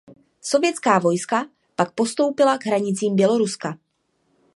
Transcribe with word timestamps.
Sovětská 0.41 0.99
vojska 0.99 1.45
tak 1.75 1.91
postoupila 1.91 2.57
k 2.57 2.65
hranicím 2.65 3.15
Běloruska. 3.15 3.77